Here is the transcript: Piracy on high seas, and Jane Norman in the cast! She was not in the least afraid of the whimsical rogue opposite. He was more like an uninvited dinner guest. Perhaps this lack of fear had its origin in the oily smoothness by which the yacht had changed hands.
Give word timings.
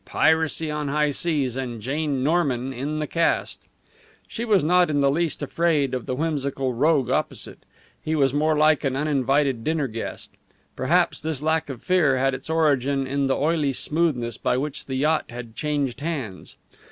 Piracy 0.03 0.71
on 0.71 0.87
high 0.87 1.11
seas, 1.11 1.55
and 1.55 1.79
Jane 1.79 2.23
Norman 2.23 2.73
in 2.73 2.97
the 2.97 3.05
cast! 3.05 3.67
She 4.27 4.43
was 4.43 4.63
not 4.63 4.89
in 4.89 4.99
the 4.99 5.11
least 5.11 5.43
afraid 5.43 5.93
of 5.93 6.07
the 6.07 6.15
whimsical 6.15 6.73
rogue 6.73 7.11
opposite. 7.11 7.59
He 8.01 8.15
was 8.15 8.33
more 8.33 8.57
like 8.57 8.83
an 8.83 8.95
uninvited 8.95 9.63
dinner 9.63 9.87
guest. 9.87 10.31
Perhaps 10.75 11.21
this 11.21 11.43
lack 11.43 11.69
of 11.69 11.83
fear 11.83 12.17
had 12.17 12.33
its 12.33 12.49
origin 12.49 13.05
in 13.05 13.27
the 13.27 13.37
oily 13.37 13.73
smoothness 13.73 14.39
by 14.39 14.57
which 14.57 14.87
the 14.87 14.95
yacht 14.95 15.25
had 15.29 15.55
changed 15.55 15.99
hands. 15.99 16.57